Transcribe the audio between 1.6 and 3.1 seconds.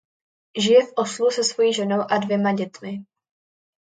ženou a dvěma dětmi.